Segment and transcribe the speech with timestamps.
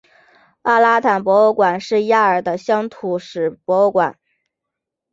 [0.63, 4.17] 阿拉坦博物馆是亚尔的乡土史博物馆。